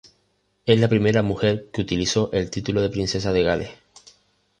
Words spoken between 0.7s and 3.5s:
la primera mujer que utilizó el título de princesa de